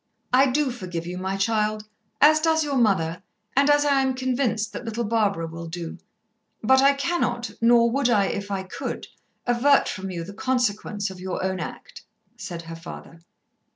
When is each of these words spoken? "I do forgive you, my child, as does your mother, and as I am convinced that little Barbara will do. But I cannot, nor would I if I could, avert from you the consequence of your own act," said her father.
"I 0.33 0.47
do 0.49 0.71
forgive 0.71 1.05
you, 1.05 1.19
my 1.19 1.37
child, 1.37 1.87
as 2.21 2.39
does 2.39 2.63
your 2.63 2.79
mother, 2.79 3.21
and 3.55 3.69
as 3.69 3.85
I 3.85 4.01
am 4.01 4.15
convinced 4.15 4.73
that 4.73 4.83
little 4.83 5.03
Barbara 5.03 5.45
will 5.45 5.67
do. 5.67 5.99
But 6.63 6.81
I 6.81 6.93
cannot, 6.93 7.51
nor 7.61 7.87
would 7.91 8.09
I 8.09 8.25
if 8.25 8.49
I 8.49 8.63
could, 8.63 9.05
avert 9.45 9.87
from 9.87 10.09
you 10.09 10.23
the 10.23 10.33
consequence 10.33 11.11
of 11.11 11.19
your 11.19 11.43
own 11.43 11.59
act," 11.59 12.01
said 12.35 12.63
her 12.63 12.75
father. 12.75 13.19